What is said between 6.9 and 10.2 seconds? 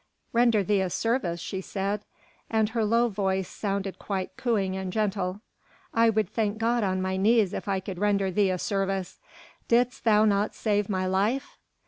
my knees if I could render thee a service. Didst